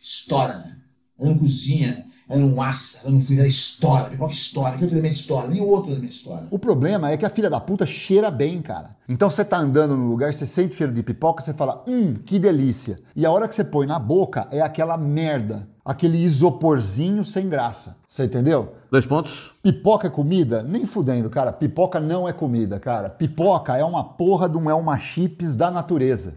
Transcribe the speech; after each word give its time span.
Estoura, 0.00 0.58
né? 0.58 0.76
Ela 1.18 1.30
não 1.30 1.38
cozinha, 1.38 2.04
ela 2.28 2.40
não 2.40 2.62
assa, 2.62 3.00
ela 3.02 3.12
não 3.12 3.20
frita, 3.20 3.42
ela 3.42 3.48
estoura. 3.48 4.04
Pipoca 4.04 4.32
estoura, 4.32 4.76
que 4.76 4.84
outro 4.84 4.96
elemento 4.96 5.14
estoura, 5.14 5.48
o 5.48 5.68
outro 5.68 5.90
elemento 5.90 6.12
estoura. 6.12 6.46
O 6.50 6.58
problema 6.58 7.10
é 7.10 7.16
que 7.16 7.26
a 7.26 7.30
filha 7.30 7.50
da 7.50 7.58
puta 7.58 7.86
cheira 7.86 8.30
bem, 8.30 8.60
cara. 8.62 8.96
Então 9.08 9.28
você 9.28 9.44
tá 9.44 9.58
andando 9.58 9.96
no 9.96 10.08
lugar, 10.08 10.32
você 10.32 10.46
sente 10.46 10.76
cheiro 10.76 10.92
de 10.92 11.02
pipoca, 11.02 11.42
você 11.42 11.54
fala, 11.54 11.82
hum, 11.86 12.14
que 12.14 12.38
delícia. 12.38 13.00
E 13.16 13.26
a 13.26 13.30
hora 13.30 13.48
que 13.48 13.54
você 13.54 13.64
põe 13.64 13.86
na 13.86 13.98
boca 13.98 14.46
é 14.50 14.60
aquela 14.60 14.96
merda, 14.96 15.68
aquele 15.88 16.18
isoporzinho 16.18 17.24
sem 17.24 17.48
graça. 17.48 17.96
Você 18.06 18.24
entendeu? 18.24 18.74
Dois 18.90 19.06
pontos. 19.06 19.52
Pipoca 19.62 20.06
é 20.06 20.10
comida? 20.10 20.62
Nem 20.62 20.84
fudendo, 20.84 21.30
cara. 21.30 21.50
Pipoca 21.50 21.98
não 21.98 22.28
é 22.28 22.32
comida, 22.32 22.78
cara. 22.78 23.08
Pipoca 23.08 23.74
é 23.74 23.82
uma 23.82 24.04
porra 24.04 24.50
de 24.50 24.58
um 24.58 24.68
Elma 24.68 24.98
Chips 24.98 25.56
da 25.56 25.70
natureza. 25.70 26.34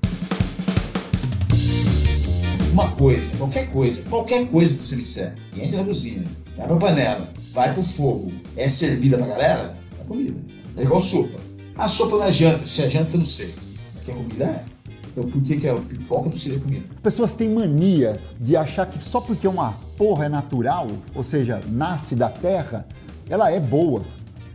Uma 2.72 2.90
coisa, 2.92 3.36
qualquer 3.36 3.70
coisa, 3.70 4.02
qualquer 4.10 4.48
coisa 4.50 4.74
que 4.74 4.88
você 4.88 4.96
me 4.96 5.02
disser, 5.02 5.36
que 5.52 5.62
entra 5.62 5.80
na 5.80 5.84
cozinha, 5.84 6.24
vai 6.56 6.68
pra 6.68 6.78
panela, 6.78 7.28
vai 7.52 7.74
pro 7.74 7.84
fogo, 7.84 8.32
é 8.56 8.70
servida 8.70 9.18
pra 9.18 9.28
galera, 9.28 9.78
é 10.00 10.04
comida. 10.06 10.40
É 10.78 10.84
igual 10.84 11.02
sopa. 11.02 11.38
A 11.78 11.90
sopa 11.90 12.16
não 12.16 12.24
é 12.24 12.32
janta, 12.32 12.66
se 12.66 12.82
é 12.82 12.88
janta 12.88 13.10
eu 13.16 13.20
não 13.20 13.26
sei. 13.26 13.54
Mas 13.94 14.06
que 14.06 14.12
é 14.12 14.14
comida 14.14 14.46
é. 14.46 14.64
Então 15.12 15.30
por 15.30 15.42
que, 15.42 15.58
que 15.58 15.68
é 15.68 15.76
pipoca 15.76 16.30
não 16.30 16.38
seria 16.38 16.60
comida? 16.60 16.86
As 16.94 17.00
pessoas 17.00 17.34
têm 17.34 17.50
mania 17.50 18.20
de 18.40 18.56
achar 18.56 18.86
que 18.86 19.04
só 19.04 19.20
porque 19.20 19.48
uma 19.48 19.74
porra 19.98 20.26
é 20.26 20.30
natural, 20.30 20.88
ou 21.14 21.24
seja, 21.24 21.60
nasce 21.68 22.16
da 22.16 22.30
terra, 22.30 22.88
ela 23.30 23.52
é 23.52 23.60
boa. 23.60 24.04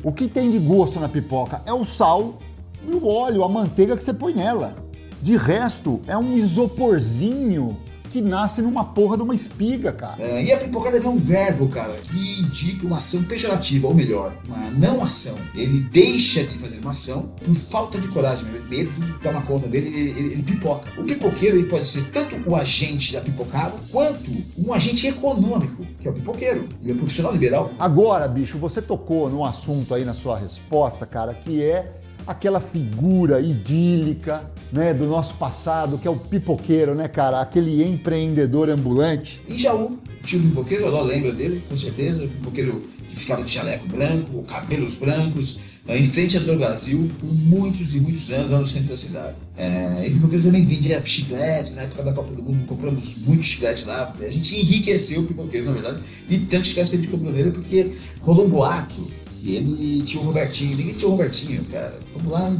O 0.03 0.13
que 0.13 0.29
tem 0.29 0.51
de 0.51 0.59
gosto 0.59 0.99
na 0.99 1.09
pipoca 1.09 1.61
é 1.67 1.73
o 1.73 1.85
sal 1.85 2.39
e 2.87 2.95
o 2.95 3.07
óleo, 3.07 3.45
a 3.45 3.49
manteiga 3.49 3.97
que 3.97 4.05
você 4.05 4.15
põe 4.15 4.33
nela. 4.33 4.75
De 5.21 5.37
resto, 5.37 6.01
é 6.07 6.17
um 6.17 6.37
isoporzinho 6.37 7.77
que 8.11 8.21
nasce 8.21 8.63
numa 8.63 8.85
porra 8.85 9.17
de 9.17 9.23
uma 9.23 9.35
espiga, 9.35 9.93
cara. 9.93 10.23
É, 10.23 10.45
e 10.45 10.53
a 10.53 10.59
pipocada 10.59 10.97
é 10.97 11.09
um 11.09 11.19
verbo, 11.19 11.69
cara, 11.69 11.95
que 11.95 12.41
indica 12.41 12.87
uma 12.87 12.99
ação 12.99 13.23
pejorativa, 13.25 13.87
ou 13.87 13.95
melhor, 13.95 14.33
uma 14.47 14.71
não 14.71 15.03
ação. 15.03 15.35
Ele 15.55 15.81
deixa 15.81 16.43
de 16.43 16.59
fazer 16.59 16.79
uma 16.79 16.91
ação 16.91 17.31
por 17.45 17.55
falta 17.55 18.01
de 18.01 18.09
coragem, 18.09 18.45
medo 18.69 18.93
toma 19.23 19.43
conta 19.43 19.67
dele, 19.69 19.89
ele, 19.89 20.11
ele, 20.11 20.33
ele 20.35 20.43
pipoca. 20.43 20.91
O 20.99 21.05
pipoqueiro 21.05 21.59
ele 21.59 21.69
pode 21.69 21.87
ser 21.87 22.11
tanto 22.11 22.37
o 22.49 22.55
agente 22.55 23.13
da 23.13 23.21
pipocada 23.21 23.75
quanto 23.91 24.31
um 24.57 24.73
agente 24.73 25.07
econômico, 25.07 25.85
que 26.01 26.07
é 26.07 26.11
o 26.11 26.15
pipoqueiro. 26.15 26.69
Ele 26.83 26.93
é 26.93 26.95
profissional 26.95 27.33
liberal. 27.33 27.71
Agora, 27.79 28.27
bicho, 28.29 28.59
você 28.59 28.81
tocou 28.81 29.29
num 29.29 29.45
assunto 29.45 29.95
aí 29.95 30.05
na 30.05 30.15
sua 30.15 30.39
resposta, 30.39 31.07
cara, 31.07 31.35
que 31.35 31.63
é 31.63 31.93
aquela 32.27 32.61
figura 32.61 33.41
idílica, 33.41 34.51
né, 34.73 34.93
do 34.93 35.07
nosso 35.07 35.35
passado, 35.35 35.99
que 35.99 36.09
é 36.09 36.11
o 36.11 36.17
pipoqueiro, 36.17 36.95
né, 36.95 37.07
cara? 37.09 37.41
Aquele 37.41 37.85
empreendedor 37.85 38.69
ambulante. 38.69 39.41
Em 39.49 39.57
Jaú, 39.57 39.99
um 40.35 40.49
pipoqueiro, 40.49 40.87
eu 40.87 41.05
lembro 41.05 41.33
dele, 41.33 41.63
com 41.69 41.77
certeza, 41.77 42.25
o 42.25 42.29
pipoqueiro 42.29 42.83
que 43.09 43.17
ficava 43.17 43.43
de 43.43 43.53
jaleco 43.53 43.87
branco, 43.87 44.43
cabelos 44.43 44.95
brancos, 44.95 45.61
em 45.89 46.05
frente 46.05 46.37
à 46.37 46.41
Drogazil, 46.41 47.09
por 47.21 47.33
muitos 47.33 47.95
e 47.95 48.01
muitos 48.01 48.29
anos 48.33 48.51
lá 48.51 48.59
no 48.59 48.67
centro 48.67 48.89
da 48.89 48.97
cidade. 48.97 49.37
É, 49.57 50.05
e 50.05 50.11
pipoqueiro 50.11 50.43
também 50.43 50.67
vendia 50.67 51.01
chiclete, 51.05 51.75
na 51.75 51.83
época 51.83 52.03
da 52.03 52.13
Copa 52.13 52.33
do 52.33 52.43
Mundo, 52.43 52.67
compramos 52.67 53.17
muitos 53.19 53.47
chicletes 53.47 53.85
lá, 53.85 54.13
a 54.21 54.29
gente 54.29 54.57
enriqueceu 54.57 55.21
o 55.21 55.27
pipoqueiro, 55.27 55.67
na 55.67 55.73
verdade, 55.73 56.03
de 56.29 56.39
tantos 56.41 56.69
chicletes 56.69 56.91
que 56.91 56.97
a 56.97 57.01
gente 57.01 57.11
comprou 57.11 57.33
nele, 57.33 57.53
porque 57.53 57.93
rolou 58.21 58.47
um 58.47 58.49
boato 58.51 59.07
ele 59.55 60.03
tinha 60.03 60.23
o 60.23 60.27
Robertinho, 60.27 60.77
ninguém 60.77 60.95
tinha 60.95 61.09
o 61.09 61.13
Robertinho, 61.13 61.65
cara. 61.67 61.99
Vamos 62.15 62.33
lá, 62.33 62.57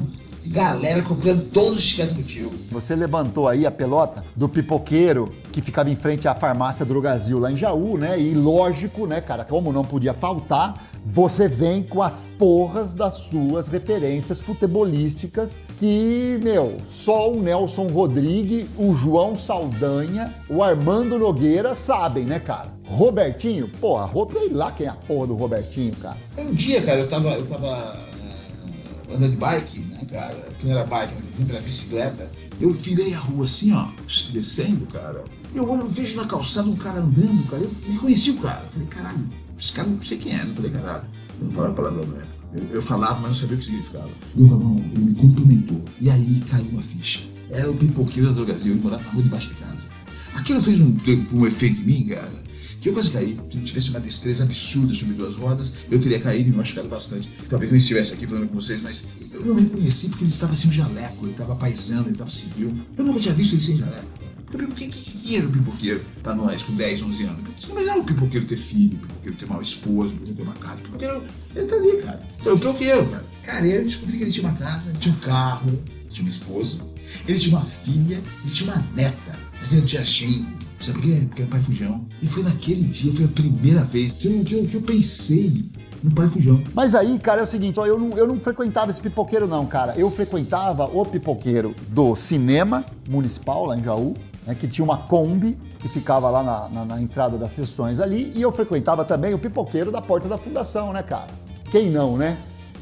galera 0.47 1.03
comprando 1.03 1.45
todos 1.51 1.79
os 1.79 2.13
do 2.13 2.23
tio. 2.23 2.53
Você 2.71 2.95
levantou 2.95 3.49
aí 3.49 3.67
a 3.67 3.71
pelota 3.71 4.25
do 4.35 4.49
pipoqueiro 4.49 5.33
que 5.53 5.63
ficava 5.63 5.91
em 5.91 5.97
frente 5.97 6.29
à 6.29 6.35
farmácia 6.35 6.85
Drogazil 6.85 7.39
lá 7.39 7.51
em 7.51 7.57
Jaú, 7.57 7.97
né? 7.97 8.19
E 8.19 8.35
lógico, 8.35 9.07
né, 9.07 9.21
cara, 9.21 9.45
como 9.45 9.73
não 9.73 9.85
podia 9.85 10.13
faltar, 10.13 10.91
você 11.05 11.49
vem 11.49 11.83
com 11.83 12.03
as 12.03 12.27
porras 12.37 12.93
das 12.93 13.15
suas 13.15 13.69
referências 13.69 14.41
futebolísticas 14.41 15.61
que, 15.79 16.41
meu, 16.43 16.77
só 16.89 17.31
o 17.31 17.41
Nelson 17.41 17.87
Rodrigues, 17.87 18.67
o 18.77 18.95
João 18.95 19.37
Saldanha, 19.37 20.35
o 20.49 20.63
Armando 20.63 21.19
Nogueira 21.19 21.75
sabem, 21.75 22.25
né, 22.25 22.41
cara? 22.41 22.69
Robertinho, 22.87 23.69
porra, 23.81 24.11
sei 24.33 24.49
lá 24.51 24.73
quem 24.73 24.87
é 24.87 24.91
a 24.91 24.95
porra 24.95 25.29
do 25.29 25.35
Robertinho, 25.35 25.95
cara. 25.97 26.17
Um 26.37 26.53
dia, 26.53 26.83
cara, 26.83 27.01
eu 27.01 27.09
tava, 27.09 27.31
eu 27.31 27.47
tava 27.47 27.99
andando 29.11 29.31
de 29.31 29.37
bike, 29.37 29.81
né, 29.81 30.01
cara, 30.11 30.49
que 30.59 30.67
não 30.67 30.73
era 30.73 30.85
bike, 30.85 31.15
era 31.49 31.61
bicicleta. 31.61 32.31
Eu 32.61 32.73
virei 32.73 33.15
a 33.15 33.19
rua 33.19 33.45
assim, 33.45 33.73
ó, 33.73 33.89
descendo, 34.33 34.87
cara. 34.87 35.23
Eu 35.55 35.69
olho, 35.69 35.87
vejo 35.87 36.17
na 36.17 36.27
calçada 36.27 36.69
um 36.69 36.77
cara 36.77 37.01
andando, 37.01 37.49
cara. 37.49 37.63
Eu 37.63 37.71
reconheci 37.93 38.31
o 38.31 38.39
cara. 38.39 38.63
Eu 38.65 38.71
falei, 38.71 38.89
caralho, 38.89 39.27
esse 39.59 39.73
cara 39.73 39.89
não 39.89 40.03
sei 40.03 40.19
quem 40.19 40.33
é. 40.33 40.43
Eu 40.43 40.55
falei, 40.55 40.71
caralho, 40.71 41.05
eu 41.39 41.45
não 41.45 41.53
falava 41.53 41.75
palavrão 41.75 42.07
na 42.07 42.17
época. 42.19 42.37
Eu, 42.55 42.65
eu 42.77 42.83
falava, 42.83 43.15
mas 43.21 43.27
não 43.27 43.35
sabia 43.35 43.57
o 43.57 43.59
que 43.59 43.65
significava. 43.65 44.11
Meu 44.35 44.47
irmão, 44.47 44.85
ele 44.93 45.05
me 45.05 45.15
cumprimentou. 45.15 45.83
E 46.01 46.11
aí 46.11 46.43
caiu 46.51 46.69
uma 46.71 46.83
ficha. 46.83 47.23
Era 47.51 47.71
o 47.71 47.77
pipoqueiro 47.77 48.31
da 48.31 48.35
Drogazil, 48.35 48.73
ele 48.73 48.83
morava 48.83 49.03
na 49.05 49.11
rua 49.11 49.23
debaixo 49.23 49.49
de 49.49 49.55
casa. 49.55 49.89
Aquilo 50.35 50.61
fez 50.61 50.81
um, 50.81 50.97
um 51.33 51.47
efeito 51.47 51.81
em 51.81 51.85
mim, 51.85 52.07
cara 52.07 52.46
que 52.87 52.91
eu 52.91 52.95
quase 52.95 53.11
caí. 53.11 53.37
Se 53.51 53.57
não 53.57 53.65
tivesse 53.65 53.91
uma 53.91 54.01
destreza 54.01 54.45
absurda 54.45 54.95
sobre 54.95 55.15
duas 55.15 55.35
rodas, 55.35 55.73
eu 55.91 56.01
teria 56.01 56.21
caído 56.21 56.49
e 56.49 56.53
me 56.53 56.59
machucado 56.59 56.89
bastante. 56.89 57.29
Talvez 57.49 57.71
não 57.71 57.79
estivesse 57.79 58.15
aqui 58.15 58.27
falando 58.27 58.49
com 58.49 58.55
vocês, 58.55 58.81
mas 58.81 59.09
eu 59.33 59.45
não 59.45 59.57
reconheci 59.57 60.09
porque 60.09 60.23
ele 60.23 60.31
estava 60.31 60.55
sem 60.55 60.71
jaleco, 60.71 61.25
ele 61.25 61.33
estava 61.33 61.57
paisando, 61.57 62.05
ele 62.05 62.13
estava 62.13 62.31
civil. 62.31 62.73
Eu 62.97 63.05
nunca 63.05 63.19
tinha 63.19 63.35
visto 63.35 63.55
ele 63.55 63.63
sem 63.63 63.77
jaleco. 63.77 64.07
Porque 64.47 64.67
quem, 64.69 64.91
quem 64.91 65.37
era 65.39 65.49
o 65.49 65.51
pipoqueiro 65.51 66.05
para 66.23 66.35
nós 66.37 66.63
com 66.63 66.75
10, 66.75 67.03
11 67.03 67.25
anos? 67.25 67.41
Você 67.57 67.67
não 67.67 67.75
imaginava 67.75 68.01
o 68.01 68.05
pipoqueiro 68.05 68.47
ter 68.47 68.57
filho, 68.57 68.97
o 68.97 69.01
pipoqueiro 69.01 69.37
ter 69.37 69.45
uma 69.47 69.61
esposa, 69.61 70.13
o 70.13 70.17
pipoqueiro 70.17 70.37
ter 70.37 70.43
uma 70.43 70.55
casa. 70.55 70.77
O 70.77 70.83
pipoqueiro, 70.83 71.25
ele 71.57 71.67
tá 71.67 71.75
ali, 71.75 72.03
cara. 72.03 72.29
Você 72.39 72.49
é 72.49 72.53
o 72.53 72.59
pipoqueiro, 72.59 73.07
cara. 73.07 73.25
Cara, 73.43 73.67
eu 73.67 73.83
descobri 73.83 74.19
que 74.19 74.23
ele 74.23 74.31
tinha 74.31 74.49
uma 74.49 74.57
casa, 74.57 74.93
tinha 74.93 75.13
um 75.13 75.19
carro, 75.19 75.83
tinha 76.09 76.25
uma 76.25 76.29
esposa, 76.29 76.81
ele 77.27 77.39
tinha 77.39 77.57
uma 77.57 77.65
filha, 77.65 78.23
ele 78.45 78.55
tinha 78.55 78.73
uma 78.73 78.87
neta. 78.95 79.37
Mas 79.59 79.73
ele 79.73 79.81
não 79.81 79.87
tinha 79.89 80.05
genro, 80.05 80.59
Sabe 80.79 80.99
por 80.99 81.03
quê? 81.03 81.23
Porque 81.27 81.43
era 81.43 81.51
Pai 81.51 81.61
Fujão. 81.61 82.05
E 82.23 82.27
foi 82.27 82.43
naquele 82.43 82.83
dia, 82.83 83.13
foi 83.13 83.25
a 83.25 83.29
primeira 83.29 83.83
vez 83.83 84.13
que 84.13 84.29
eu, 84.29 84.45
que 84.45 84.55
eu, 84.55 84.67
que 84.67 84.75
eu 84.75 84.83
pensei 84.83 85.65
no 86.03 86.11
Pai 86.15 86.29
Fujão. 86.29 86.63
Mas 86.75 86.95
aí, 86.95 87.19
cara, 87.19 87.41
é 87.41 87.45
o 87.45 87.47
seguinte, 87.47 87.81
ó, 87.81 87.87
eu, 87.87 87.99
não, 87.99 88.17
eu 88.17 88.27
não 88.27 88.39
frequentava 88.39 88.91
esse 88.91 89.01
pipoqueiro 89.01 89.47
não, 89.47 89.67
cara. 89.67 89.95
Eu 89.97 90.11
frequentava 90.11 90.85
o 90.85 91.05
pipoqueiro 91.05 91.75
do 91.89 92.15
cinema 92.15 92.85
municipal, 93.09 93.67
lá 93.67 93.77
em 93.77 93.83
Jaú, 93.83 94.15
né, 94.47 94.55
que 94.55 94.69
tinha 94.69 94.85
uma 94.85 94.99
Kombi 94.99 95.57
que 95.81 95.89
ficava 95.89 96.31
lá 96.31 96.43
na, 96.43 96.69
na, 96.69 96.85
na 96.85 97.03
entrada 97.03 97.37
das 97.37 97.51
sessões 97.53 98.01
ali, 98.01 98.33
e 98.35 98.43
eu 98.43 98.53
frequentava 98.53 99.05
também 99.05 99.35
o 99.35 99.39
pipoqueiro 99.39 99.91
da 99.91 100.01
porta 100.01 100.29
da 100.29 100.39
fundação, 100.39 100.93
né, 100.93 101.03
cara? 101.03 101.27
Quem 101.71 101.91
não, 101.91 102.17
né? 102.17 102.37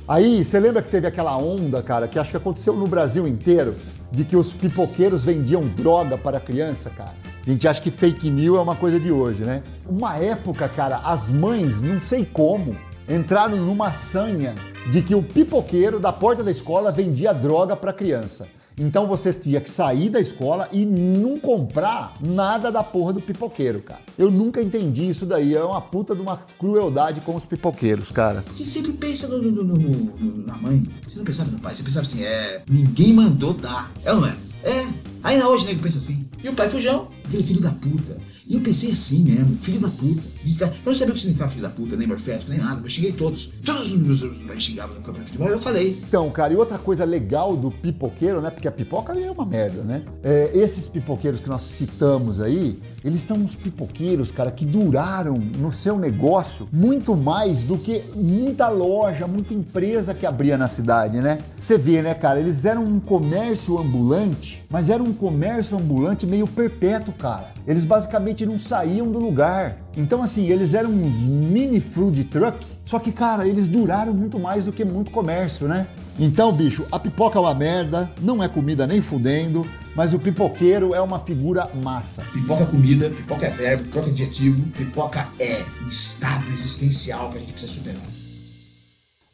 Aí, 0.07 0.45
você 0.45 0.61
lembra 0.61 0.83
que 0.83 0.91
teve 0.91 1.07
aquela 1.07 1.37
onda, 1.39 1.83
cara, 1.83 2.07
que 2.07 2.19
acho 2.19 2.31
que 2.31 2.37
aconteceu 2.37 2.77
no 2.77 2.87
Brasil 2.87 3.27
inteiro, 3.27 3.75
de 4.13 4.25
que 4.25 4.37
os 4.37 4.53
pipoqueiros 4.53 5.25
vendiam 5.25 5.67
droga 5.67 6.19
para 6.19 6.39
criança, 6.39 6.91
cara? 6.91 7.24
A 7.47 7.51
gente 7.51 7.69
acha 7.69 7.81
que 7.81 7.91
fake 7.91 8.31
news 8.31 8.59
é 8.59 8.61
uma 8.61 8.75
coisa 8.75 8.99
de 8.99 9.13
hoje, 9.13 9.43
né? 9.43 9.63
Uma 9.87 10.17
época, 10.17 10.67
cara, 10.67 10.97
as 11.05 11.29
mães, 11.29 11.83
não 11.83 12.01
sei 12.01 12.25
como, 12.25 12.75
entraram 13.07 13.59
numa 13.59 13.93
sanha 13.93 14.55
de 14.91 15.03
que 15.03 15.15
o 15.15 15.23
pipoqueiro 15.23 16.01
da 16.01 16.11
porta 16.11 16.43
da 16.43 16.51
escola 16.51 16.91
vendia 16.91 17.35
droga 17.35 17.77
para 17.77 17.93
criança. 17.93 18.49
Então 18.79 19.07
você 19.07 19.33
tinha 19.33 19.61
que 19.61 19.71
sair 19.71 20.11
da 20.11 20.19
escola 20.19 20.69
e 20.73 20.85
não 20.85 21.39
comprar 21.39 22.15
nada 22.21 22.73
da 22.73 22.83
porra 22.83 23.13
do 23.13 23.21
pipoqueiro, 23.21 23.81
cara. 23.81 24.01
Eu 24.19 24.31
nunca 24.31 24.61
entendi 24.61 25.09
isso 25.09 25.25
daí. 25.25 25.55
É 25.55 25.63
uma 25.63 25.81
puta 25.81 26.15
de 26.15 26.21
uma 26.21 26.39
crueldade 26.59 27.21
com 27.21 27.37
os 27.37 27.45
pipoqueiros, 27.45 28.11
cara. 28.11 28.43
Porque 28.43 28.65
sempre 28.65 28.93
pensa 28.95 29.29
no, 29.29 29.41
no, 29.41 29.63
no, 29.63 30.47
na 30.47 30.57
mãe. 30.57 30.83
Você 31.07 31.17
não 31.17 31.25
pensava 31.25 31.51
no 31.53 31.61
pai, 31.61 31.73
você 31.73 31.85
pensava 31.85 32.05
assim, 32.05 32.25
é. 32.25 32.63
Ninguém 32.69 33.13
mandou 33.13 33.55
dar. 33.55 33.93
É 34.05 34.13
ou 34.13 34.21
não 34.21 34.29
é? 34.29 34.37
É. 34.65 34.89
Ainda 35.23 35.49
hoje 35.49 35.65
o 35.65 35.67
nego 35.69 35.81
pensa 35.81 35.99
assim. 35.99 36.27
E 36.43 36.49
o 36.49 36.53
pai 36.53 36.69
Fujão, 36.69 37.09
aquele 37.27 37.43
filho 37.43 37.61
da 37.61 37.71
puta. 37.71 38.17
E 38.47 38.55
eu 38.55 38.61
pensei 38.61 38.91
assim 38.91 39.25
mesmo, 39.25 39.57
filho 39.57 39.81
da 39.81 39.89
puta. 39.89 40.23
Eu 40.45 40.93
não 40.93 40.95
sabia 40.95 41.13
o 41.13 41.15
que 41.15 41.21
significava 41.21 41.51
filho 41.51 41.63
da 41.63 41.71
puta, 41.71 41.97
nem 41.97 42.07
morfético, 42.07 42.51
nem 42.51 42.61
nada. 42.61 42.83
Eu 42.85 42.89
xinguei 42.89 43.13
todos. 43.13 43.51
Todos 43.65 43.93
os 43.93 43.99
meus 43.99 44.21
pais 44.43 44.63
xingavam 44.63 44.95
no 44.95 45.01
campeonato 45.01 45.25
de 45.25 45.33
futebol, 45.33 45.49
eu 45.49 45.59
falei. 45.59 45.99
Então, 46.07 46.31
cara, 46.31 46.53
e 46.53 46.57
outra 46.57 46.79
coisa 46.79 47.05
legal 47.05 47.57
do 47.57 47.71
pipoqueiro, 47.71 48.43
né? 48.43 48.51
Porque 48.51 48.69
a 48.69 48.73
pipoca 48.73 49.19
é 49.19 49.31
uma 49.31 49.47
merda, 49.47 49.83
né? 49.83 50.03
É, 50.23 50.51
esses 50.55 50.87
pipoqueiros 50.87 51.41
que 51.41 51.49
nós 51.49 51.63
citamos 51.63 52.41
aí, 52.41 52.79
eles 53.03 53.21
são 53.21 53.39
uns 53.39 53.55
pipoqueiros, 53.55 54.31
cara, 54.31 54.51
que 54.51 54.67
duraram 54.67 55.35
no 55.35 55.73
seu 55.73 55.99
negócio 55.99 56.69
muito 56.73 57.17
mais 57.17 57.63
do 57.63 57.79
que 57.79 58.03
muita 58.15 58.69
loja, 58.69 59.27
muita 59.27 59.55
empresa 59.55 60.13
que 60.13 60.27
abria 60.27 60.59
na 60.59 60.69
cidade, 60.69 61.19
né? 61.19 61.39
Você 61.61 61.79
vê, 61.79 62.03
né, 62.03 62.13
cara? 62.13 62.39
Eles 62.41 62.65
eram 62.65 62.85
um 62.85 63.01
comércio 63.01 63.79
ambulante, 63.79 64.63
mas 64.69 64.91
era 64.91 65.03
um 65.03 65.13
comércio 65.13 65.79
ambulante 65.79 66.27
meio 66.27 66.47
perpétuo, 66.47 67.14
cara. 67.19 67.53
Eles 67.67 67.85
basicamente 67.85 68.45
não 68.45 68.59
saíam 68.59 69.11
do 69.11 69.19
lugar. 69.19 69.77
Então, 69.97 70.23
assim, 70.23 70.47
eles 70.47 70.75
eram 70.75 70.91
uns 70.91 71.19
mini 71.19 71.81
food 71.81 72.25
truck 72.25 72.67
Só 72.85 72.99
que, 72.99 73.13
cara, 73.13 73.47
eles 73.47 73.69
duraram 73.69 74.13
muito 74.13 74.39
mais 74.39 74.67
do 74.67 74.73
que 74.73 74.85
muito 74.85 75.11
comércio, 75.11 75.67
né? 75.67 75.87
Então, 76.19 76.53
bicho, 76.53 76.87
a 76.93 76.99
pipoca 76.99 77.39
é 77.39 77.41
uma 77.41 77.55
merda, 77.55 78.11
não 78.21 78.43
é 78.43 78.49
comida 78.49 78.87
nem 78.87 79.03
fudendo, 79.03 79.67
mas 79.97 80.15
o 80.15 80.19
pipoqueiro 80.19 80.95
é 80.95 81.01
uma 81.01 81.19
figura 81.19 81.69
massa. 81.83 82.23
Pipoca 82.33 82.63
é 82.63 82.67
comida, 82.67 83.11
pipoca 83.11 83.47
é 83.47 83.51
verbo, 83.51 83.85
pipoca 83.85 84.07
é 84.07 84.11
adjetivo, 84.11 84.63
pipoca 84.69 85.29
é 85.41 85.65
um 85.85 85.89
estado 85.89 86.49
existencial 86.51 87.31
que 87.31 87.39
a 87.39 87.41
gente 87.41 87.53
precisa 87.53 87.73
superar. 87.73 88.03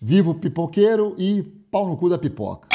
Viva 0.00 0.31
o 0.31 0.35
pipoqueiro 0.35 1.15
e 1.19 1.43
pau 1.71 1.87
no 1.87 1.97
cu 1.97 2.09
da 2.09 2.17
pipoca. 2.17 2.69